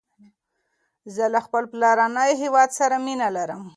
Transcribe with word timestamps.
زه 1.15 1.25
له 1.33 1.39
خپل 1.45 1.63
پلارنی 1.71 2.31
هیواد 2.41 2.69
سره 2.79 2.95
مینه 3.05 3.27
لرم 3.35 3.61